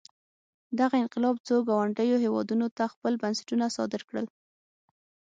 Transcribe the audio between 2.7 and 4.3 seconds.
ته خپل بنسټونه صادر کړل.